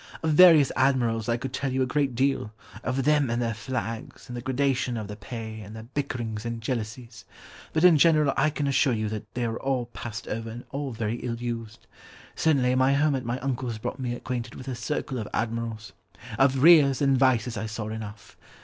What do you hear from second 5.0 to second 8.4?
their pay, and their bickerings and jealousies. But in general,